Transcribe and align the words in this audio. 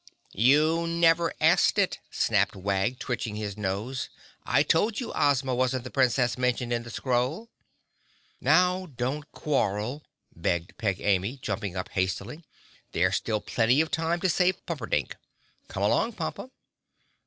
"You 0.33 0.87
never 0.87 1.31
asked 1.39 1.77
it," 1.77 1.99
snapped 2.09 2.55
Wag, 2.55 2.97
twitching 2.97 3.35
his 3.35 3.55
nose. 3.55 4.09
"I 4.47 4.63
told 4.63 4.99
you 4.99 5.11
Ozma 5.13 5.53
wasn't 5.53 5.83
the 5.83 5.91
Princess 5.91 6.39
mentioned 6.39 6.73
in 6.73 6.81
the 6.81 6.89
scroll!" 6.89 7.51
"Now 8.39 8.87
don't 8.87 9.31
quarrel," 9.31 10.01
begged 10.35 10.75
Peg 10.79 10.99
Amy, 11.01 11.37
jumping 11.37 11.75
up 11.75 11.89
hastily. 11.89 12.43
"There's 12.93 13.15
still 13.17 13.41
plenty 13.41 13.79
of 13.79 13.91
time 13.91 14.19
to 14.21 14.29
save 14.29 14.65
Pumperdink. 14.65 15.13
Come 15.67 15.83
along, 15.83 16.13
Pompa." 16.13 16.49